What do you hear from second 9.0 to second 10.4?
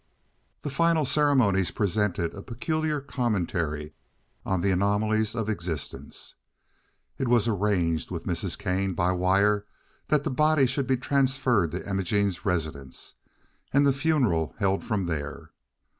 wire that the